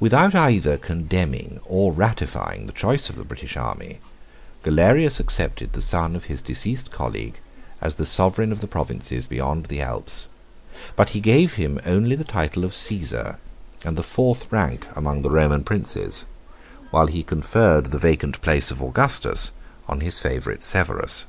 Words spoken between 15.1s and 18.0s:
the Roman princes, whilst he conferred the